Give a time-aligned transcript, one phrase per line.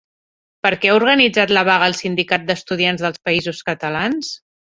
[0.67, 4.35] Per què ha organitzat la vaga el Sindicat d'Estudiants dels Països Catalans?